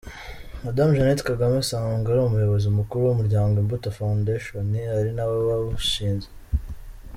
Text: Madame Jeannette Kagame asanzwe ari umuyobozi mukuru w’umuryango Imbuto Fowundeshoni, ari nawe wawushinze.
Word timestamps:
Madame 0.63 0.91
Jeannette 0.95 1.27
Kagame 1.29 1.55
asanzwe 1.59 2.07
ari 2.11 2.21
umuyobozi 2.23 2.67
mukuru 2.77 3.01
w’umuryango 3.03 3.53
Imbuto 3.63 3.87
Fowundeshoni, 3.95 4.79
ari 4.97 5.11
nawe 5.17 5.35
wawushinze. 5.49 6.27